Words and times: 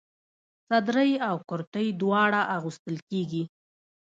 صدرۍ 0.67 1.11
او 1.27 1.35
کرتۍ 1.49 1.87
دواړه 2.01 2.41
اغوستل 2.55 2.95
کيږي. 3.09 3.43